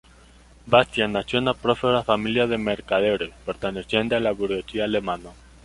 Bastian 0.65 1.13
nació 1.13 1.37
en 1.37 1.43
una 1.43 1.53
próspera 1.53 2.01
familia 2.03 2.47
de 2.47 2.57
mercaderes 2.57 3.29
perteneciente 3.45 4.15
a 4.15 4.19
la 4.19 4.31
burguesía 4.31 4.85
alemana. 4.85 5.29